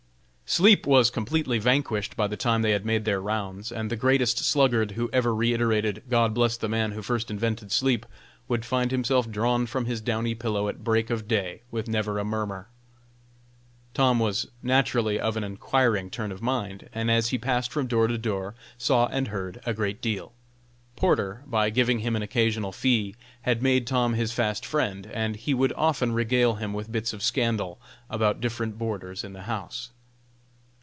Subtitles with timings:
[0.53, 4.39] Sleep was completely vanquished by the time they had made their rounds, and the greatest
[4.39, 8.05] sluggard who ever reiterated "God bless the man who first invented sleep,"
[8.49, 12.25] would find himself drawn from his downy pillow at break of day, with never a
[12.25, 12.67] murmur.
[13.93, 18.07] Tom was naturally of an enquiring turn of mind, and as he passed from door
[18.07, 20.33] to door saw and heard a good deal.
[20.97, 25.53] Porter, by giving him an occasional fee, had made Tom his fast friend, and he
[25.53, 27.79] would often regale him with bits of scandal
[28.09, 29.91] about different boarders in the house.